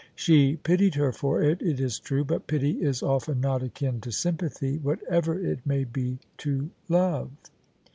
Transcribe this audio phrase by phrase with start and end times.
[0.15, 4.09] She pitied her for it, it is true: but pity IS often not akin to
[4.11, 7.29] sympathy, whatever it may be to love.